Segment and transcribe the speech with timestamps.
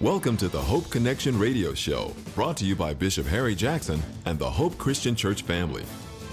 [0.00, 4.38] Welcome to the Hope Connection Radio Show, brought to you by Bishop Harry Jackson and
[4.38, 5.82] the Hope Christian Church family.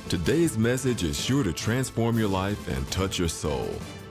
[0.08, 3.68] Today's message is sure to transform your life and touch your soul.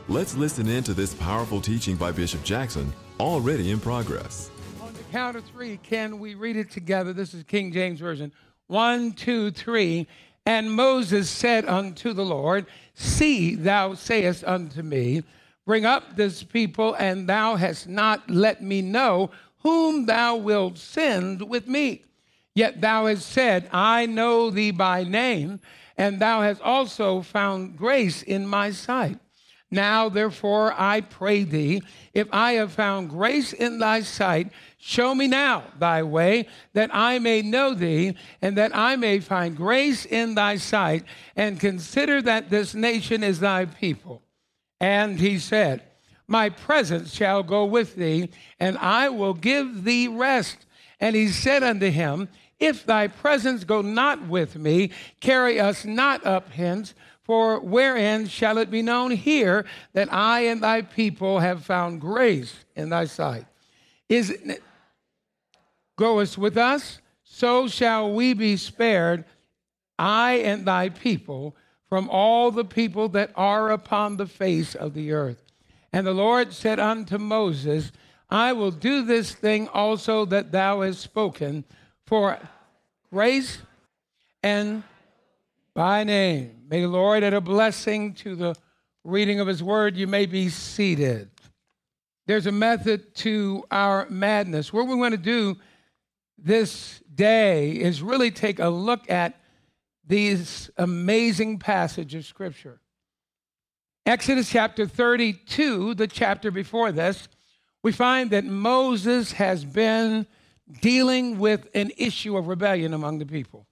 [0.09, 4.51] Let's listen in to this powerful teaching by Bishop Jackson, already in progress.
[4.83, 7.13] On the count of three, can we read it together?
[7.13, 8.33] This is King James Version.
[8.67, 10.09] One, two, three.
[10.45, 15.23] And Moses said unto the Lord, See, thou sayest unto me,
[15.67, 19.31] Bring up this people, and thou hast not let me know
[19.65, 22.05] whom thou wilt send with me.
[22.55, 25.61] Yet thou hast said, I know thee by name,
[25.97, 29.19] and thou hast also found grace in my sight.
[29.71, 35.27] Now, therefore, I pray thee, if I have found grace in thy sight, show me
[35.27, 40.37] now thy way, that I may know thee, and that I may find grace in
[40.37, 44.23] thy sight, and consider that this nation is thy people.
[44.81, 45.83] And he said,
[46.27, 50.67] My presence shall go with thee, and I will give thee rest.
[51.01, 56.25] And he said unto him, If thy presence go not with me, carry us not
[56.25, 56.95] up hence.
[57.23, 62.65] For wherein shall it be known here that I and thy people have found grace
[62.77, 63.47] in thy sight?
[64.11, 64.63] Is it,
[65.97, 69.25] goest with us, so shall we be spared,
[69.99, 71.57] I and thy people
[71.89, 75.44] from all the people that are upon the face of the earth.
[75.95, 77.93] And the Lord said unto Moses,
[78.29, 81.65] I will do this thing also that thou hast spoken
[82.05, 82.37] for
[83.13, 83.59] grace
[84.43, 84.83] and
[85.73, 86.65] by name.
[86.69, 88.57] May the Lord add a blessing to the
[89.05, 89.97] reading of his word.
[89.97, 91.31] You may be seated.
[92.27, 94.73] There's a method to our madness.
[94.73, 95.59] What we're going to do
[96.37, 99.41] this day is really take a look at
[100.05, 102.81] these amazing passage of scripture.
[104.07, 107.27] Exodus chapter 32, the chapter before this,
[107.83, 110.27] we find that Moses has been
[110.83, 113.67] dealing with an issue of rebellion among the people.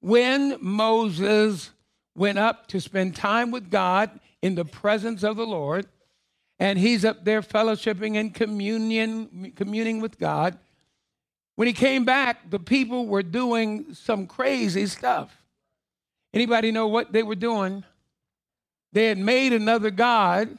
[0.00, 1.70] When Moses
[2.14, 5.86] went up to spend time with God in the presence of the Lord,
[6.60, 10.58] and he's up there fellowshipping and communion, communing with God.
[11.56, 15.42] When he came back, the people were doing some crazy stuff.
[16.32, 17.84] Anybody know what they were doing?
[18.92, 20.58] They had made another god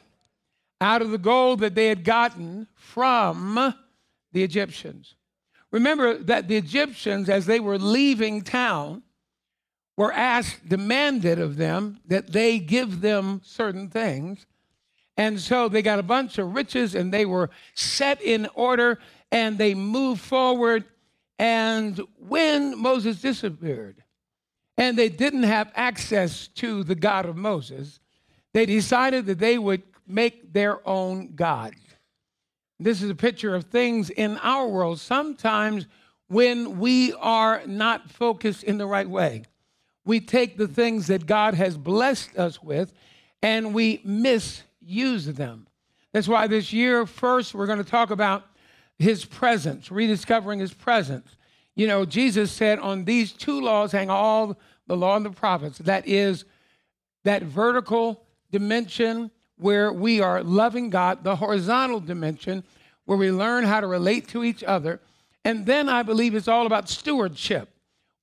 [0.80, 3.74] out of the gold that they had gotten from
[4.32, 5.14] the Egyptians.
[5.70, 9.02] Remember that the Egyptians, as they were leaving town,
[9.96, 14.46] were asked, demanded of them that they give them certain things.
[15.16, 18.98] And so they got a bunch of riches and they were set in order
[19.30, 20.84] and they moved forward.
[21.38, 24.02] And when Moses disappeared,
[24.76, 28.00] and they didn't have access to the God of Moses,
[28.52, 31.74] they decided that they would make their own God.
[32.78, 34.98] This is a picture of things in our world.
[35.00, 35.86] Sometimes
[36.28, 39.44] when we are not focused in the right way,
[40.04, 42.94] we take the things that God has blessed us with
[43.42, 45.66] and we misuse them.
[46.12, 48.46] That's why this year, first, we're going to talk about
[48.98, 51.36] his presence, rediscovering his presence.
[51.76, 55.78] You know, Jesus said, On these two laws hang all the law and the prophets.
[55.78, 56.44] That is
[57.24, 62.64] that vertical dimension where we are loving God, the horizontal dimension
[63.04, 65.00] where we learn how to relate to each other.
[65.44, 67.68] And then I believe it's all about stewardship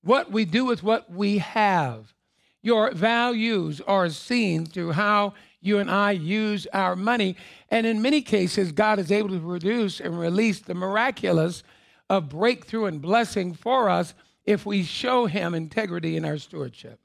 [0.03, 2.13] what we do with what we have.
[2.61, 7.35] Your values are seen through how you and I use our money.
[7.69, 11.63] And in many cases, God is able to produce and release the miraculous
[12.09, 14.13] of breakthrough and blessing for us
[14.45, 16.99] if we show Him integrity in our stewardship.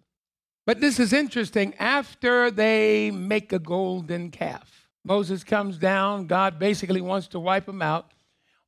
[0.65, 1.75] But this is interesting.
[1.79, 6.27] After they make a golden calf, Moses comes down.
[6.27, 8.13] God basically wants to wipe them out.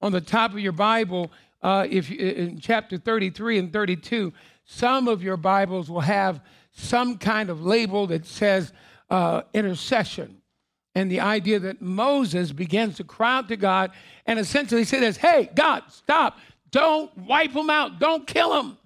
[0.03, 1.31] On the top of your Bible,
[1.63, 4.33] uh, if in chapter 33 and 32,
[4.65, 6.41] some of your Bibles will have
[6.73, 8.73] some kind of label that says
[9.09, 10.43] uh, intercession.
[10.97, 13.93] And the idea that Moses begins to cry out to God
[14.27, 16.39] and essentially says, Hey, God, stop.
[16.71, 17.99] Don't wipe them out.
[17.99, 18.79] Don't kill them.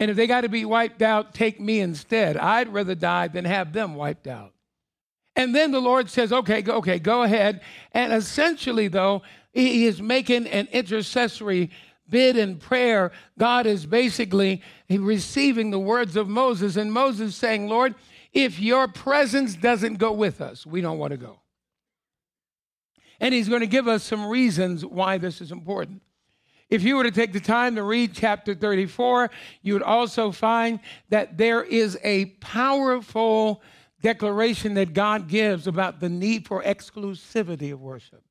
[0.00, 2.36] And if they got to be wiped out, take me instead.
[2.36, 4.52] I'd rather die than have them wiped out.
[5.36, 7.60] And then the Lord says, okay, go, okay, go ahead.
[7.92, 11.70] And essentially, though, he is making an intercessory
[12.08, 13.12] bid and prayer.
[13.38, 17.94] God is basically receiving the words of Moses, and Moses saying, Lord,
[18.32, 21.40] if your presence doesn't go with us, we don't want to go.
[23.20, 26.02] And he's going to give us some reasons why this is important.
[26.74, 29.30] If you were to take the time to read chapter 34,
[29.62, 33.62] you would also find that there is a powerful
[34.02, 38.24] declaration that God gives about the need for exclusivity of worship.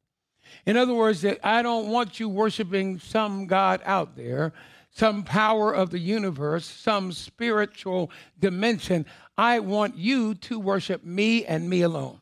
[0.66, 4.52] In other words, that I don't want you worshiping some God out there,
[4.90, 9.06] some power of the universe, some spiritual dimension.
[9.38, 12.20] I want you to worship me and me alone.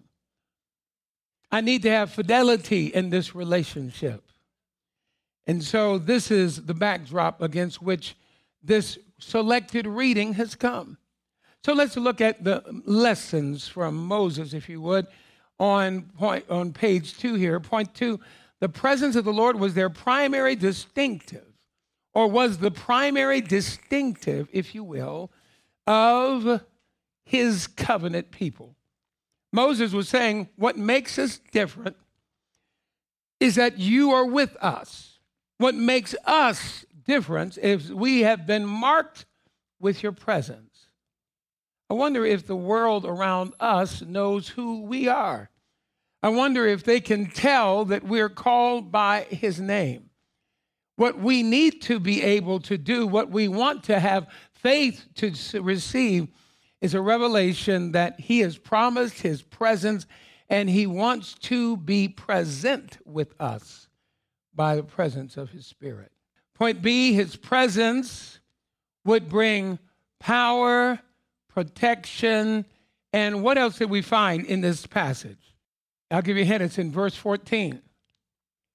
[1.51, 4.30] I need to have fidelity in this relationship.
[5.47, 8.15] And so, this is the backdrop against which
[8.63, 10.97] this selected reading has come.
[11.63, 15.07] So, let's look at the lessons from Moses, if you would,
[15.59, 17.59] on, point, on page two here.
[17.59, 18.19] Point two
[18.61, 21.47] the presence of the Lord was their primary distinctive,
[22.13, 25.31] or was the primary distinctive, if you will,
[25.87, 26.61] of
[27.25, 28.75] his covenant people.
[29.51, 31.97] Moses was saying, What makes us different
[33.39, 35.10] is that you are with us.
[35.61, 39.27] What makes us different is we have been marked
[39.79, 40.87] with your presence.
[41.87, 45.51] I wonder if the world around us knows who we are.
[46.23, 50.09] I wonder if they can tell that we're called by his name.
[50.95, 55.31] What we need to be able to do, what we want to have faith to
[55.61, 56.29] receive,
[56.81, 60.07] is a revelation that he has promised his presence
[60.49, 63.89] and he wants to be present with us
[64.53, 66.11] by the presence of his spirit.
[66.53, 68.39] Point B, his presence
[69.05, 69.79] would bring
[70.19, 70.99] power,
[71.47, 72.65] protection,
[73.13, 75.55] and what else did we find in this passage?
[76.09, 76.63] I'll give you a hint.
[76.63, 77.81] It's in verse 14.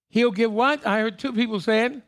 [0.08, 0.86] He'll give what?
[0.86, 2.02] I heard two people say it.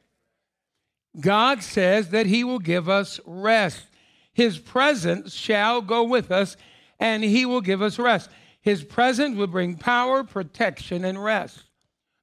[1.20, 3.86] God says that he will give us rest.
[4.32, 6.56] His presence shall go with us,
[7.00, 8.30] and he will give us rest.
[8.60, 11.64] His presence will bring power, protection, and rest.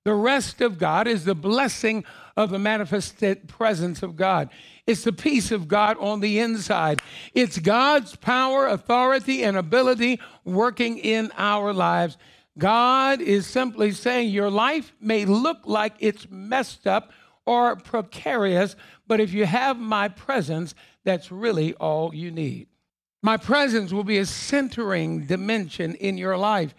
[0.06, 2.06] The rest of God is the blessing
[2.38, 4.50] of the manifested presence of God.
[4.86, 7.02] It's the peace of God on the inside.
[7.34, 12.18] It's God's power, authority, and ability working in our lives.
[12.56, 17.12] God is simply saying your life may look like it's messed up
[17.48, 18.76] or precarious,
[19.08, 22.68] but if you have my presence, that's really all you need.
[23.24, 26.76] My presence will be a centering dimension in your life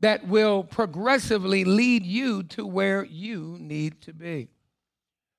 [0.00, 4.48] that will progressively lead you to where you need to be.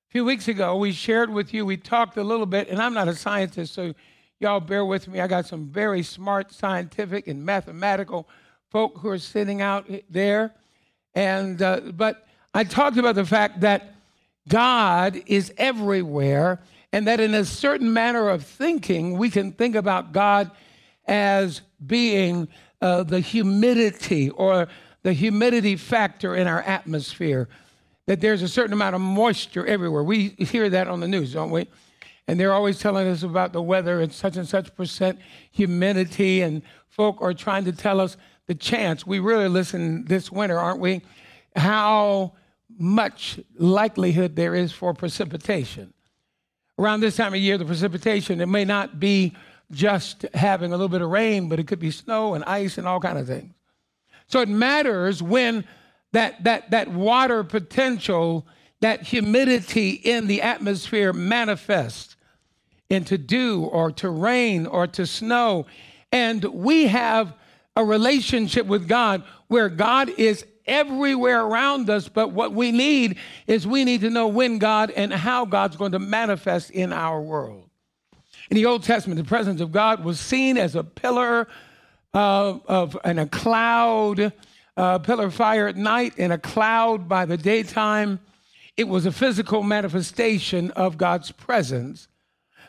[0.08, 2.94] A few weeks ago, we shared with you, we talked a little bit, and I'm
[2.94, 3.94] not a scientist, so
[4.38, 5.20] y'all bear with me.
[5.20, 8.28] I got some very smart scientific and mathematical
[8.70, 10.52] folk who are sitting out there.
[11.14, 13.94] And, uh, but I talked about the fact that
[14.48, 16.60] God is everywhere
[16.92, 20.50] and that in a certain manner of thinking, we can think about God
[21.06, 22.48] as being
[22.80, 24.68] uh, the humidity or
[25.02, 27.48] the humidity factor in our atmosphere,
[28.06, 30.02] that there's a certain amount of moisture everywhere.
[30.02, 31.68] We hear that on the news, don't we?
[32.26, 35.18] And they're always telling us about the weather and such and such percent
[35.50, 38.16] humidity, and folk are trying to tell us
[38.46, 39.06] the chance.
[39.06, 41.02] We really listen this winter, aren't we?
[41.56, 42.34] How
[42.78, 45.92] much likelihood there is for precipitation
[46.80, 49.34] around this time of year, the precipitation, it may not be
[49.70, 52.86] just having a little bit of rain, but it could be snow and ice and
[52.86, 53.54] all kind of things.
[54.26, 55.64] So it matters when
[56.12, 58.46] that, that, that water potential,
[58.80, 62.16] that humidity in the atmosphere manifests
[62.88, 65.66] into dew or to rain or to snow.
[66.10, 67.34] And we have
[67.76, 73.66] a relationship with God where God is everywhere around us, but what we need is
[73.66, 77.69] we need to know when God and how God's going to manifest in our world.
[78.50, 81.46] In the Old Testament, the presence of God was seen as a pillar
[82.12, 84.32] uh, of and a cloud,
[84.76, 88.18] uh, pillar of fire at night and a cloud by the daytime.
[88.76, 92.08] It was a physical manifestation of God's presence.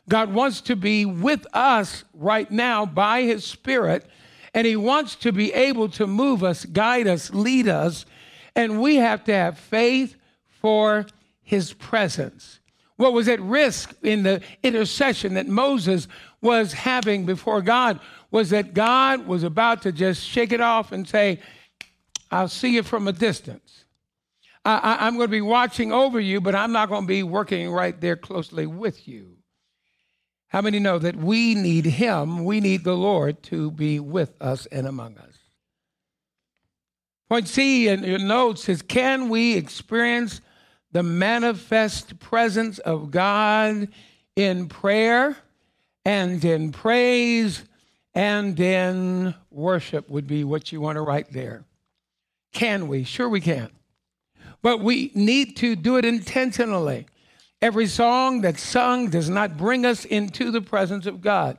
[0.08, 4.06] God wants to be with us right now by His Spirit
[4.54, 8.06] and He wants to be able to move us, guide us, lead us.
[8.56, 10.16] And we have to have faith
[10.62, 11.08] for
[11.42, 12.61] His presence.
[13.02, 16.08] What was at risk in the intercession that Moses
[16.40, 21.10] was having before God was that God was about to just shake it off and
[21.10, 21.40] say,
[22.30, 23.86] I'll see you from a distance.
[24.64, 27.72] I, am going to be watching over you, but I'm not going to be working
[27.72, 29.38] right there closely with you.
[30.50, 32.46] How many know that we need Him?
[32.46, 35.40] We need the Lord to be with us and among us.
[37.30, 40.40] Point C in your notes is Can we experience
[40.92, 43.88] the manifest presence of God
[44.36, 45.38] in prayer
[46.06, 47.64] and in praise
[48.14, 50.10] and in worship?
[50.10, 51.64] Would be what you want to write there.
[52.52, 53.04] Can we?
[53.04, 53.70] Sure, we can.
[54.62, 57.08] But we need to do it intentionally.
[57.62, 61.58] Every song that's sung does not bring us into the presence of God.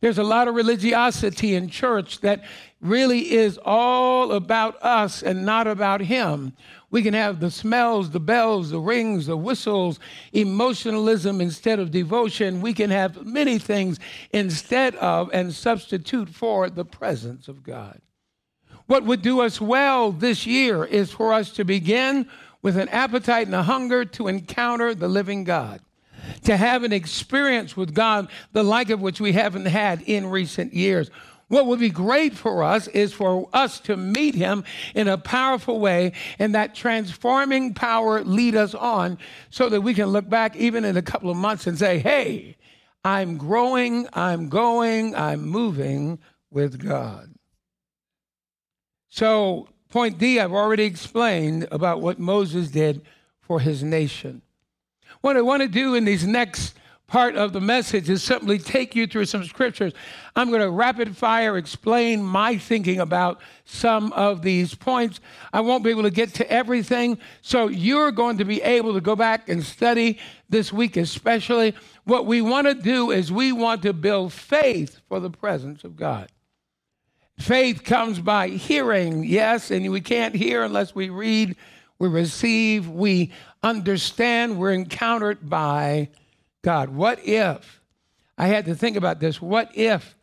[0.00, 2.42] There's a lot of religiosity in church that
[2.80, 6.54] really is all about us and not about Him.
[6.92, 9.98] We can have the smells, the bells, the rings, the whistles,
[10.32, 12.60] emotionalism instead of devotion.
[12.60, 13.98] We can have many things
[14.30, 18.00] instead of and substitute for the presence of God.
[18.86, 22.28] What would do us well this year is for us to begin
[22.60, 25.80] with an appetite and a hunger to encounter the living God,
[26.44, 30.74] to have an experience with God, the like of which we haven't had in recent
[30.74, 31.10] years.
[31.52, 35.80] What would be great for us is for us to meet him in a powerful
[35.80, 39.18] way and that transforming power lead us on
[39.50, 42.56] so that we can look back even in a couple of months and say, hey,
[43.04, 47.34] I'm growing, I'm going, I'm moving with God.
[49.10, 53.02] So, point D, I've already explained about what Moses did
[53.42, 54.40] for his nation.
[55.20, 56.78] What I want to do in these next
[57.12, 59.92] part of the message is simply take you through some scriptures.
[60.34, 65.20] I'm going to rapid fire explain my thinking about some of these points.
[65.52, 69.02] I won't be able to get to everything, so you're going to be able to
[69.02, 71.74] go back and study this week, especially.
[72.04, 75.96] What we want to do is we want to build faith for the presence of
[75.96, 76.30] God.
[77.38, 81.56] Faith comes by hearing, yes, and we can't hear unless we read,
[81.98, 86.08] we receive, we understand, we're encountered by
[86.62, 86.90] God.
[86.90, 87.80] What if,
[88.38, 90.16] I had to think about this, what if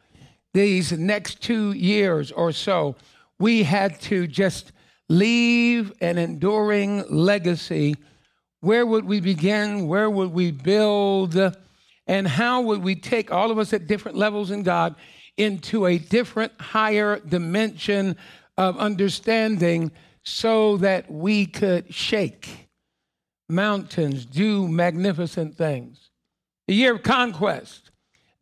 [0.53, 2.95] these next two years or so
[3.37, 4.71] we had to just
[5.07, 7.95] leave an enduring legacy?
[8.61, 9.87] Where would we begin?
[9.87, 11.37] Where would we build?
[12.07, 14.95] And how would we take all of us at different levels in God
[15.37, 18.17] into a different, higher dimension
[18.57, 19.91] of understanding
[20.23, 22.69] so that we could shake
[23.47, 26.08] mountains, do magnificent things.
[26.69, 27.89] A year of conquest.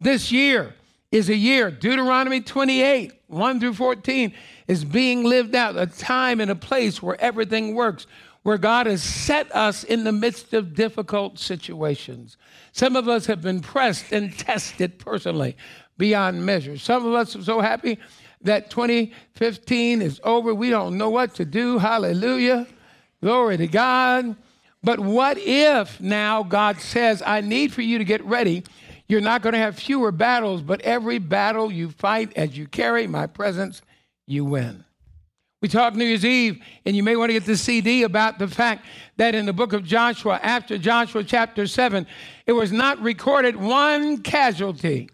[0.02, 0.76] This year
[1.14, 4.34] is a year, Deuteronomy 28, 1 through 14,
[4.68, 8.06] is being lived out, a time and a place where everything works,
[8.44, 12.36] where God has set us in the midst of difficult situations.
[12.74, 15.56] Some of us have been pressed and tested personally
[15.98, 16.78] beyond measure.
[16.78, 17.98] Some of us are so happy
[18.42, 20.54] that 2015 is over.
[20.54, 21.78] We don't know what to do.
[21.78, 22.68] Hallelujah.
[23.22, 24.36] Glory to God.
[24.84, 28.64] But what if now God says, I need for you to get ready?
[29.08, 33.08] You're not going to have fewer battles, but every battle you fight as you carry
[33.08, 33.82] my presence,
[34.28, 34.84] you win.
[35.62, 38.48] We talked New Year's Eve, and you may want to get the CD about the
[38.48, 42.06] fact that in the book of Joshua, after Joshua chapter 7,
[42.46, 45.10] it was not recorded one casualty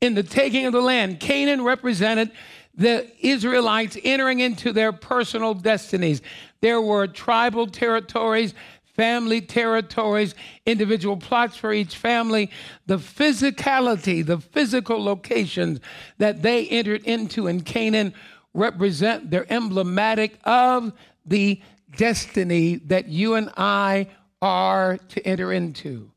[0.00, 1.18] in the taking of the land.
[1.18, 2.30] Canaan represented
[2.76, 6.22] the Israelites entering into their personal destinies.
[6.60, 8.54] There were tribal territories,
[8.98, 10.34] family territories,
[10.66, 12.50] individual plots for each family.
[12.84, 15.80] The physicality, the physical locations
[16.18, 18.12] that they entered into in Canaan
[18.52, 20.92] represent, they're emblematic of
[21.24, 21.62] the
[21.96, 24.08] destiny that you and I
[24.42, 26.10] are to enter into.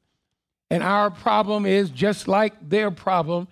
[0.70, 3.48] And our problem is just like their problem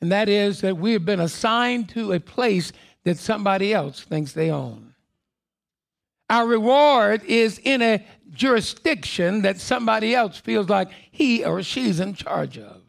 [0.00, 2.72] and that is that we have been assigned to a place
[3.04, 4.94] that somebody else thinks they own.
[6.28, 8.04] Our reward is in a
[8.40, 12.80] jurisdiction that somebody else feels like he or she's in charge of.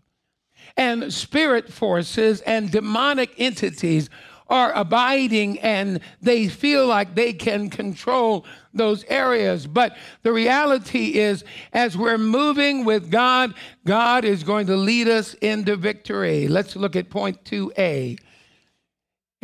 [0.77, 4.10] And spirit forces and demonic entities
[4.48, 9.67] are abiding and they feel like they can control those areas.
[9.67, 11.43] But the reality is,
[11.74, 13.53] as we're moving with God,
[13.86, 16.48] God is going to lead us into victory.
[16.48, 18.17] Let's look at point 2a.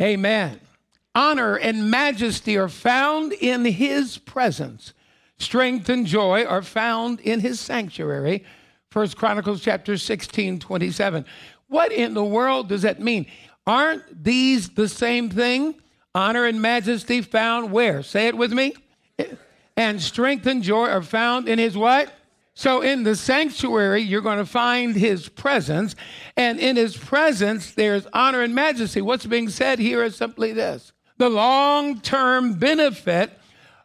[0.00, 0.60] Amen.
[1.14, 4.94] Honor and majesty are found in his presence.
[5.38, 8.44] Strength and joy are found in his sanctuary.
[8.90, 11.24] First Chronicles chapter 16, 27.
[11.68, 13.26] What in the world does that mean?
[13.66, 15.74] Aren't these the same thing?
[16.14, 18.02] Honor and majesty found where?
[18.02, 18.74] Say it with me.
[19.76, 22.12] And strength and joy are found in his what?
[22.54, 25.94] So in the sanctuary, you're going to find his presence.
[26.36, 29.00] And in his presence, there's honor and majesty.
[29.00, 33.37] What's being said here is simply this the long term benefit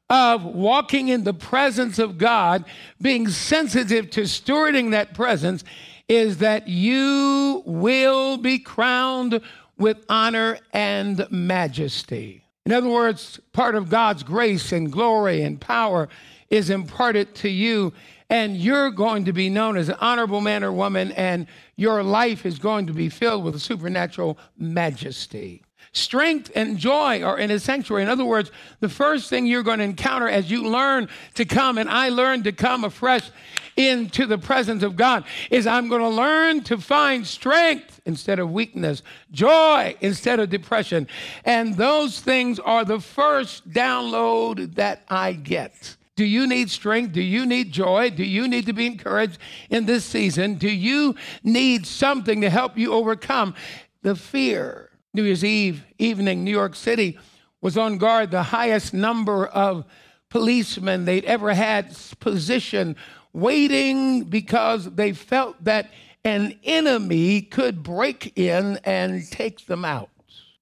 [0.09, 2.65] of walking in the presence of God,
[3.01, 5.63] being sensitive to stewarding that presence,
[6.07, 9.41] is that you will be crowned
[9.77, 12.43] with honor and majesty.
[12.65, 16.07] In other words, part of God's grace and glory and power
[16.49, 17.91] is imparted to you,
[18.29, 22.45] and you're going to be known as an honorable man or woman, and your life
[22.45, 25.62] is going to be filled with supernatural majesty.
[25.93, 28.01] Strength and joy are in his sanctuary.
[28.01, 31.77] In other words, the first thing you're going to encounter as you learn to come,
[31.77, 33.29] and I learned to come afresh
[33.75, 38.51] into the presence of God, is I'm going to learn to find strength instead of
[38.51, 41.07] weakness, joy instead of depression.
[41.45, 45.95] And those things are the first download that I get.
[46.15, 47.13] Do you need strength?
[47.13, 48.09] Do you need joy?
[48.09, 49.37] Do you need to be encouraged
[49.69, 50.55] in this season?
[50.55, 53.53] Do you need something to help you overcome
[54.01, 54.89] the fear?
[55.15, 57.19] New Year's Eve evening, New York City
[57.61, 59.85] was on guard, the highest number of
[60.29, 62.95] policemen they'd ever had positioned,
[63.31, 65.91] waiting because they felt that
[66.25, 70.09] an enemy could break in and take them out.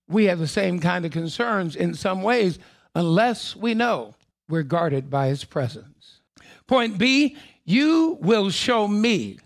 [0.10, 2.60] We have the same kind of concerns in some ways,
[2.94, 4.16] unless we know
[4.50, 6.20] we're guarded by his presence.
[6.68, 9.40] Point B, you will show me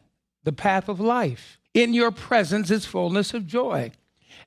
[0.44, 1.60] the path of life.
[1.76, 3.92] In your presence is fullness of joy.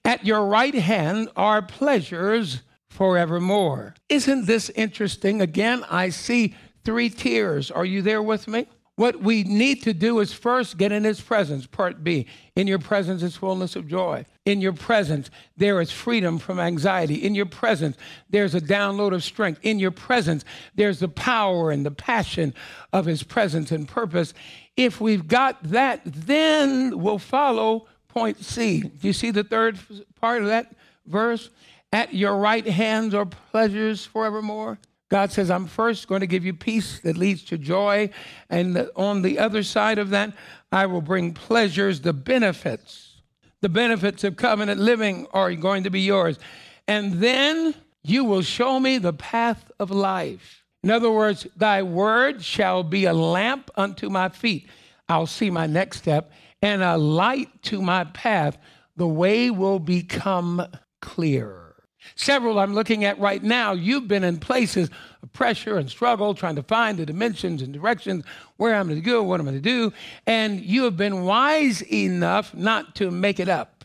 [0.05, 3.95] At your right hand are pleasures forevermore.
[4.09, 5.41] Isn't this interesting?
[5.41, 7.71] Again, I see three tiers.
[7.71, 8.67] Are you there with me?
[8.99, 11.69] What we need to do is first get in his presence.
[11.69, 12.27] Part B.
[12.57, 14.25] In your presence is fullness of joy.
[14.45, 17.15] In your presence, there is freedom from anxiety.
[17.15, 17.97] In your presence,
[18.29, 19.61] there's a download of strength.
[19.63, 22.55] In your presence, there's the power and the passion
[22.93, 24.35] of his presence and purpose.
[24.77, 27.87] If we've got that, then we'll follow
[28.19, 28.81] point C.
[28.81, 29.79] Do you see the third
[30.21, 30.73] part of that
[31.07, 31.51] verse?
[31.93, 34.79] At your right hands are pleasures forevermore.
[35.11, 38.11] God says, I'm first going to give you peace that leads to joy.
[38.51, 40.35] And on the other side of that,
[40.71, 43.23] I will bring pleasures, the benefits.
[43.63, 46.39] The benefits of covenant living are going to be yours.
[46.87, 50.63] And then you will show me the path of life.
[50.83, 54.69] In other words, thy word shall be a lamp unto my feet.
[55.09, 56.31] I'll see my next step,
[56.63, 58.59] and a light to my path.
[58.97, 60.67] The way will become
[61.01, 61.69] clear.
[62.15, 64.91] Several I'm looking at right now, you've been in places
[65.23, 68.25] of pressure and struggle trying to find the dimensions and directions
[68.57, 69.93] where I'm going to go, what I'm going to do,
[70.27, 73.85] and you have been wise enough not to make it up.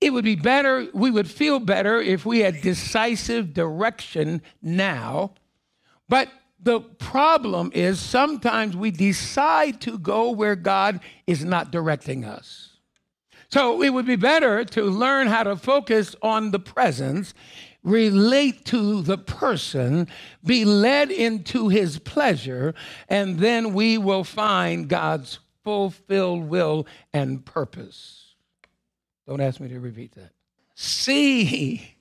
[0.00, 5.32] It would be better, we would feel better if we had decisive direction now.
[6.08, 6.28] But
[6.66, 12.70] the problem is sometimes we decide to go where God is not directing us.
[13.48, 17.34] So it would be better to learn how to focus on the presence,
[17.84, 20.08] relate to the person,
[20.44, 22.74] be led into his pleasure,
[23.08, 28.34] and then we will find God's fulfilled will and purpose.
[29.28, 30.32] Don't ask me to repeat that.
[30.74, 31.95] See,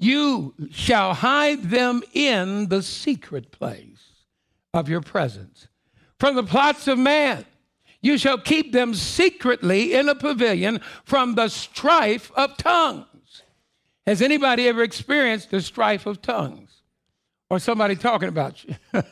[0.00, 4.24] you shall hide them in the secret place
[4.72, 5.68] of your presence
[6.18, 7.44] from the plots of man.
[8.00, 13.42] You shall keep them secretly in a pavilion from the strife of tongues.
[14.06, 16.82] Has anybody ever experienced the strife of tongues?
[17.50, 18.76] Or somebody talking about you?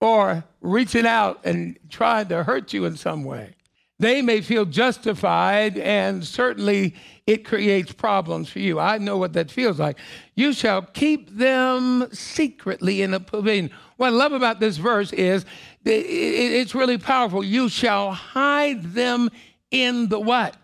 [0.00, 3.55] or reaching out and trying to hurt you in some way?
[3.98, 6.94] They may feel justified, and certainly
[7.26, 8.78] it creates problems for you.
[8.78, 9.98] I know what that feels like.
[10.34, 13.70] You shall keep them secretly in a pavilion.
[13.96, 15.46] What I love about this verse is
[15.84, 17.42] it's really powerful.
[17.42, 19.30] You shall hide them
[19.70, 20.56] in the what?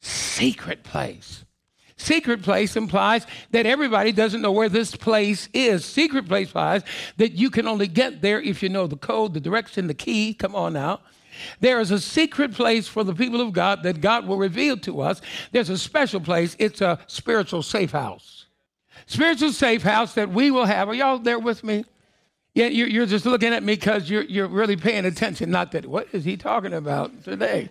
[0.00, 1.44] Secret place.
[1.96, 5.84] Secret place implies that everybody doesn't know where this place is.
[5.84, 6.82] Secret place implies
[7.18, 10.34] that you can only get there if you know the code, the direction, the key.
[10.34, 11.00] Come on now.
[11.60, 15.00] There is a secret place for the people of God that God will reveal to
[15.00, 15.20] us.
[15.52, 16.56] There's a special place.
[16.58, 18.46] It's a spiritual safe house.
[19.06, 20.88] Spiritual safe house that we will have.
[20.88, 21.84] Are y'all there with me?
[22.54, 25.50] Yeah, you're just looking at me because you're, you're really paying attention.
[25.50, 27.68] Not that, what is he talking about today?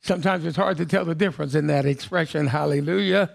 [0.00, 3.30] Sometimes it's hard to tell the difference in that expression, hallelujah.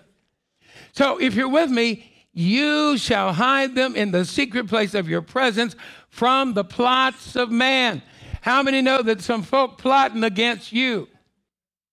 [0.94, 5.22] So if you're with me, you shall hide them in the secret place of your
[5.22, 5.76] presence
[6.10, 8.02] from the plots of man.
[8.42, 11.08] How many know that some folk plotting against you?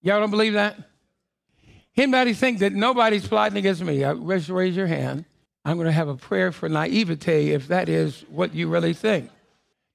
[0.02, 0.76] Y'all don't believe that?
[1.96, 4.04] Anybody think that nobody's plotting against me?
[4.04, 5.24] Uh, raise, raise your hand.
[5.64, 9.30] I'm going to have a prayer for naivete if that is what you really think.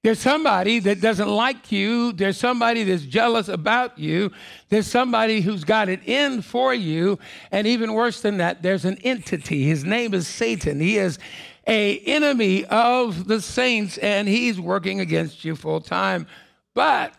[0.04, 2.12] There's somebody that doesn't like you.
[2.12, 4.32] There's somebody that's jealous about you.
[4.70, 7.20] There's somebody who's got it in for you.
[7.52, 9.64] And even worse than that, there's an entity.
[9.64, 10.80] His name is Satan.
[10.80, 11.20] He is
[11.68, 16.28] a enemy of the saints and he's working against you full time.
[16.74, 17.14] But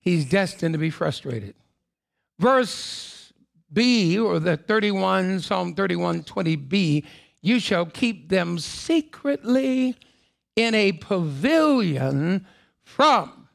[0.00, 1.54] he's destined to be frustrated.
[2.38, 3.32] Verse
[3.72, 7.04] B, or the 31, Psalm 31, 20b,
[7.42, 9.96] you shall keep them secretly
[10.56, 12.46] in a pavilion
[12.82, 13.48] from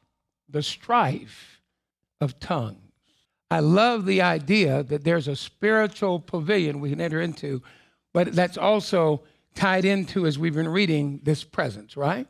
[0.50, 1.62] the strife
[2.22, 2.80] of tongues.
[3.52, 7.62] I love the idea that there's a spiritual pavilion we can enter into,
[8.14, 9.24] but that's also
[9.56, 12.28] tied into, as we've been reading, this presence, right?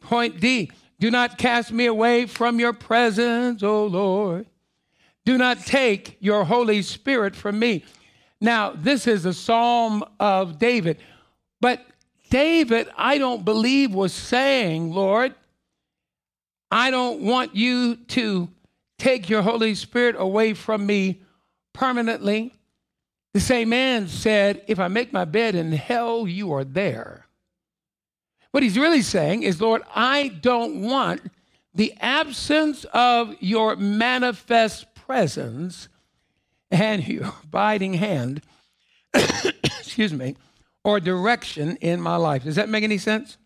[0.00, 4.46] Point D do not cast me away from your presence, O Lord.
[5.24, 7.84] Do not take your Holy Spirit from me.
[8.38, 10.98] Now, this is a psalm of David,
[11.60, 11.84] but
[12.28, 15.34] David, I don't believe, was saying, Lord,
[16.70, 18.48] I don't want you to
[18.98, 21.22] take your Holy Spirit away from me
[21.72, 22.54] permanently.
[23.32, 27.26] The same man said, If I make my bed in hell, you are there.
[28.50, 31.22] What he's really saying is, Lord, I don't want
[31.74, 35.88] the absence of your manifest presence
[36.70, 38.42] and your abiding hand,
[39.14, 40.36] excuse me,
[40.82, 42.44] or direction in my life.
[42.44, 43.36] Does that make any sense?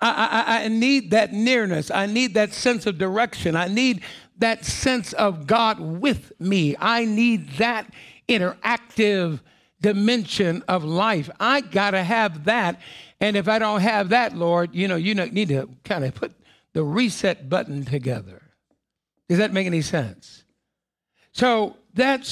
[0.00, 1.88] I, I, I, need that nearness.
[1.88, 3.54] I need that sense of direction.
[3.54, 4.02] I need
[4.38, 6.74] that sense of God with me.
[6.80, 7.92] I need that
[8.36, 9.40] interactive
[9.80, 11.28] dimension of life.
[11.40, 12.80] I got to have that.
[13.20, 16.32] And if I don't have that, Lord, you know, you need to kind of put
[16.72, 18.42] the reset button together.
[19.28, 20.44] Does that make any sense?
[21.32, 22.30] So that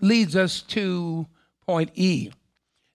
[0.00, 1.26] leads us to
[1.66, 2.30] point E.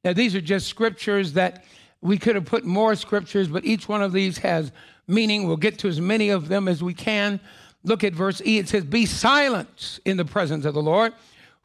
[0.03, 1.65] Now, these are just scriptures that
[2.01, 4.71] we could have put more scriptures, but each one of these has
[5.07, 5.47] meaning.
[5.47, 7.39] We'll get to as many of them as we can.
[7.83, 8.57] Look at verse E.
[8.57, 11.13] It says, Be silent in the presence of the Lord,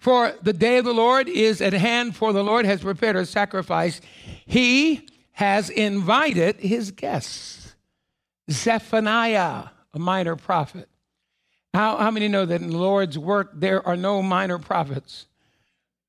[0.02, 3.24] for the day of the Lord is at hand, for the Lord has prepared a
[3.24, 4.00] sacrifice.
[4.44, 7.76] He has invited his guests.
[8.50, 10.88] Zephaniah, a minor prophet.
[11.72, 15.26] How, how many know that in the Lord's work there are no minor prophets?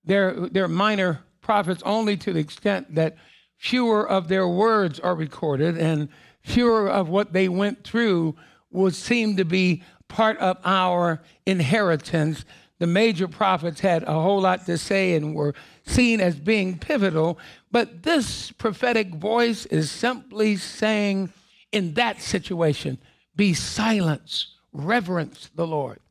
[0.04, 3.16] There are minor prophets only to the extent that
[3.58, 6.10] fewer of their words are recorded and
[6.42, 8.38] fewer of what they went through
[8.72, 12.44] would seem to be part of our inheritance.
[12.84, 17.40] The major prophets had a whole lot to say and were seen as being pivotal,
[17.72, 21.32] but this prophetic voice is simply saying,
[21.72, 22.98] in that situation,
[23.38, 26.02] be silent, reverence the Lord.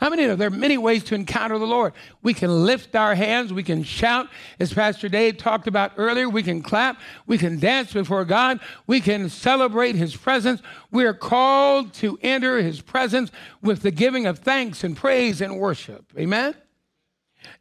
[0.00, 1.92] How many there are many ways to encounter the Lord?
[2.22, 6.42] We can lift our hands, we can shout, as Pastor Dave talked about earlier, we
[6.42, 10.62] can clap, we can dance before God, we can celebrate His presence.
[10.90, 13.30] We are called to enter His presence
[13.62, 16.12] with the giving of thanks and praise and worship.
[16.18, 16.54] Amen?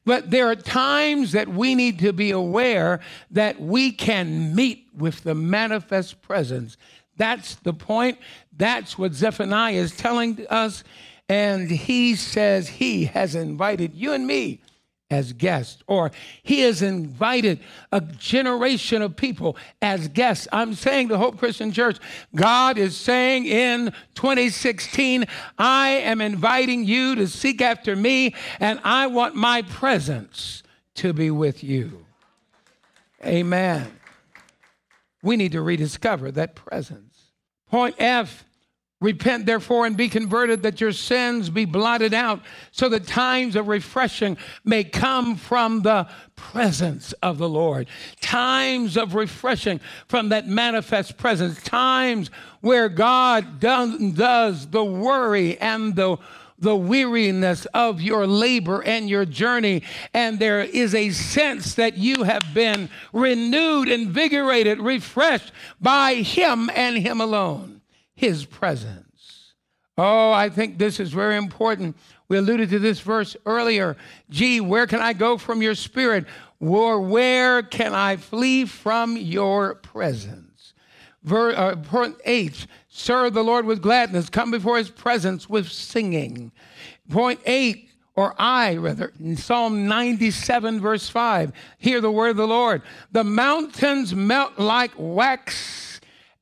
[0.05, 2.99] But there are times that we need to be aware
[3.31, 6.77] that we can meet with the manifest presence.
[7.17, 8.17] That's the point.
[8.55, 10.83] That's what Zephaniah is telling us.
[11.27, 14.61] And he says he has invited you and me
[15.09, 16.11] as guests, or
[16.41, 17.59] he has invited
[17.91, 20.47] a generation of people as guests.
[20.51, 21.97] I'm saying to Hope Christian Church,
[22.35, 25.25] God is saying in 2016,
[25.59, 30.63] I am inviting you to seek after me, and I want my presence
[30.95, 32.05] to be with you.
[33.23, 33.99] Amen.
[35.21, 37.31] We need to rediscover that presence.
[37.67, 38.45] Point F
[39.01, 43.67] Repent, therefore, and be converted, that your sins be blotted out, so that times of
[43.67, 47.87] refreshing may come from the presence of the Lord.
[48.21, 51.61] Times of refreshing from that manifest presence.
[51.61, 52.31] Times
[52.61, 56.17] where God does the worry and the
[56.57, 59.83] the weariness of your labor and your journey.
[60.13, 66.97] And there is a sense that you have been renewed, invigorated, refreshed by Him and
[66.97, 67.74] Him alone
[68.15, 69.53] his presence.
[69.97, 71.95] Oh, I think this is very important.
[72.27, 73.95] We alluded to this verse earlier.
[74.29, 76.25] Gee, where can I go from your spirit?
[76.59, 80.73] Or where can I flee from your presence?
[81.23, 86.51] Ver, uh, point eight, serve the Lord with gladness, come before his presence with singing.
[87.09, 92.47] Point eight, or I rather, in Psalm 97, verse 5, hear the word of the
[92.47, 92.81] Lord.
[93.11, 95.94] The mountains melt like wax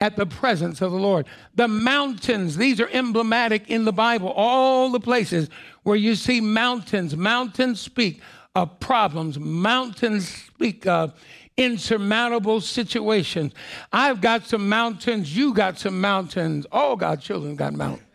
[0.04, 1.26] at the presence of the Lord.
[1.56, 5.50] The mountains, these are emblematic in the Bible, all the places
[5.84, 7.16] where you see mountains.
[7.16, 8.22] Mountains speak
[8.54, 11.14] of problems, mountains speak of
[11.56, 13.54] insurmountable situations.
[13.94, 18.06] I've got some mountains, you got some mountains, all God's children got mountains.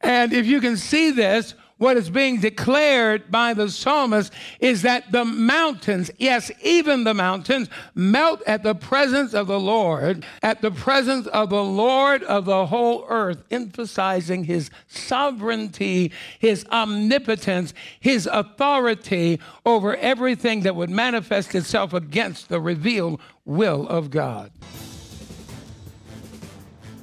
[0.00, 5.10] And if you can see this, what is being declared by the psalmist is that
[5.12, 10.70] the mountains, yes, even the mountains, melt at the presence of the Lord, at the
[10.70, 19.40] presence of the Lord of the whole earth, emphasizing his sovereignty, his omnipotence, his authority
[19.64, 24.50] over everything that would manifest itself against the revealed will of God.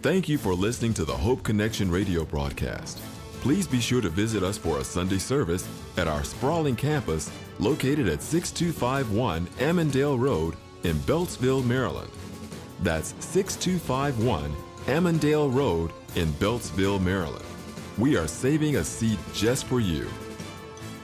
[0.02, 3.00] Thank you for listening to the Hope Connection radio broadcast.
[3.46, 7.30] Please be sure to visit us for a Sunday service at our sprawling campus
[7.60, 12.10] located at 6251 Ammendale Road in Beltsville, Maryland.
[12.82, 14.52] That's 6251
[14.88, 17.46] Ammendale Road in Beltsville, Maryland.
[18.00, 20.06] We are saving a seat just for you.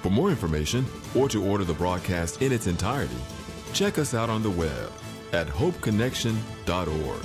[0.01, 3.21] For more information or to order the broadcast in its entirety,
[3.71, 4.91] check us out on the web
[5.31, 7.21] at hopeconnection.org.